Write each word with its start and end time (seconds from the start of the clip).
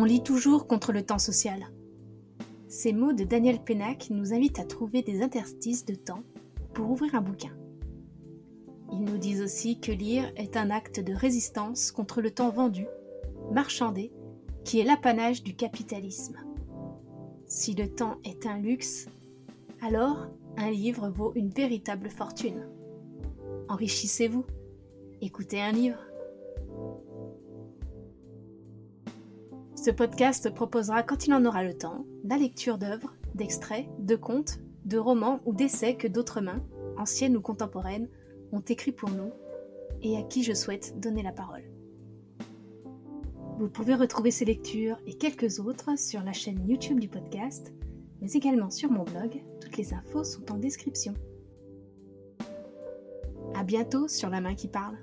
On 0.00 0.04
lit 0.04 0.22
toujours 0.22 0.68
contre 0.68 0.92
le 0.92 1.02
temps 1.02 1.18
social. 1.18 1.72
Ces 2.68 2.92
mots 2.92 3.12
de 3.12 3.24
Daniel 3.24 3.58
Pénac 3.58 4.10
nous 4.10 4.32
invitent 4.32 4.60
à 4.60 4.64
trouver 4.64 5.02
des 5.02 5.22
interstices 5.22 5.84
de 5.84 5.96
temps 5.96 6.22
pour 6.72 6.88
ouvrir 6.88 7.16
un 7.16 7.20
bouquin. 7.20 7.50
Ils 8.92 9.02
nous 9.02 9.18
disent 9.18 9.42
aussi 9.42 9.80
que 9.80 9.90
lire 9.90 10.30
est 10.36 10.56
un 10.56 10.70
acte 10.70 11.00
de 11.00 11.12
résistance 11.12 11.90
contre 11.90 12.20
le 12.20 12.30
temps 12.30 12.50
vendu, 12.50 12.86
marchandé, 13.50 14.12
qui 14.64 14.78
est 14.78 14.84
l'apanage 14.84 15.42
du 15.42 15.56
capitalisme. 15.56 16.36
Si 17.46 17.74
le 17.74 17.92
temps 17.92 18.18
est 18.22 18.46
un 18.46 18.58
luxe, 18.58 19.08
alors 19.82 20.28
un 20.58 20.70
livre 20.70 21.08
vaut 21.08 21.32
une 21.34 21.50
véritable 21.50 22.08
fortune. 22.08 22.68
Enrichissez-vous, 23.68 24.46
écoutez 25.20 25.60
un 25.60 25.72
livre. 25.72 26.07
Ce 29.80 29.92
podcast 29.92 30.52
proposera, 30.52 31.04
quand 31.04 31.28
il 31.28 31.32
en 31.32 31.44
aura 31.44 31.62
le 31.62 31.72
temps, 31.72 32.04
la 32.24 32.36
lecture 32.36 32.78
d'œuvres, 32.78 33.14
d'extraits, 33.36 33.86
de 34.00 34.16
contes, 34.16 34.58
de 34.84 34.98
romans 34.98 35.38
ou 35.46 35.54
d'essais 35.54 35.94
que 35.94 36.08
d'autres 36.08 36.40
mains, 36.40 36.64
anciennes 36.96 37.36
ou 37.36 37.40
contemporaines, 37.40 38.08
ont 38.50 38.58
écrit 38.58 38.90
pour 38.90 39.08
nous 39.10 39.30
et 40.02 40.16
à 40.16 40.22
qui 40.22 40.42
je 40.42 40.52
souhaite 40.52 40.98
donner 40.98 41.22
la 41.22 41.30
parole. 41.30 41.62
Vous 43.60 43.68
pouvez 43.68 43.94
retrouver 43.94 44.32
ces 44.32 44.44
lectures 44.44 44.98
et 45.06 45.14
quelques 45.14 45.60
autres 45.60 45.96
sur 45.96 46.24
la 46.24 46.32
chaîne 46.32 46.68
YouTube 46.68 46.98
du 46.98 47.08
podcast, 47.08 47.72
mais 48.20 48.32
également 48.32 48.70
sur 48.70 48.90
mon 48.90 49.04
blog. 49.04 49.44
Toutes 49.60 49.76
les 49.76 49.94
infos 49.94 50.24
sont 50.24 50.50
en 50.50 50.56
description. 50.56 51.14
À 53.54 53.62
bientôt 53.62 54.08
sur 54.08 54.28
La 54.28 54.40
main 54.40 54.56
qui 54.56 54.66
parle. 54.66 54.98